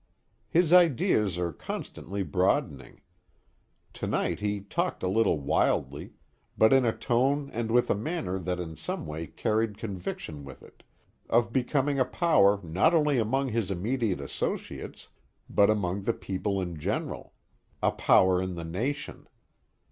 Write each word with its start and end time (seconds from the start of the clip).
His 0.49 0.73
ideas 0.73 1.37
are 1.37 1.53
constantly 1.53 2.23
broadening. 2.23 3.01
To 3.93 4.07
night 4.07 4.39
he 4.39 4.59
talked 4.61 5.03
a 5.03 5.07
little 5.07 5.37
wildly, 5.39 6.13
but 6.57 6.73
in 6.73 6.87
a 6.87 6.97
tone 6.97 7.51
and 7.53 7.69
with 7.69 7.87
a 7.91 7.93
manner 7.93 8.39
that 8.39 8.59
in 8.59 8.75
some 8.75 9.05
way 9.05 9.27
carried 9.27 9.77
conviction 9.77 10.43
with 10.43 10.63
it, 10.63 10.81
of 11.29 11.53
becoming 11.53 11.99
a 11.99 12.03
power 12.03 12.59
not 12.63 12.95
only 12.95 13.19
among 13.19 13.49
his 13.49 13.69
immediate 13.69 14.21
associates 14.21 15.09
but 15.47 15.69
among 15.69 16.01
the 16.05 16.13
people 16.13 16.59
in 16.59 16.79
general; 16.79 17.35
a 17.83 17.91
power 17.91 18.41
in 18.41 18.55
the 18.55 18.65
nation. 18.65 19.27